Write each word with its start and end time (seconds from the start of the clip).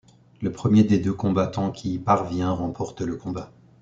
Le 0.41 0.51
premier 0.51 0.83
des 0.83 0.97
deux 0.97 1.13
combattants 1.13 1.69
qui 1.71 1.93
y 1.93 1.99
parvient 1.99 2.49
remporte 2.53 3.01
le 3.01 3.17
combat. 3.17 3.51